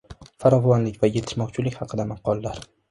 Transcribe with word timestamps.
Farovonlik 0.45 0.97
va 1.03 1.11
yetishmovchilik 1.13 1.81
haqida 1.83 2.11
maqollar. 2.15 2.67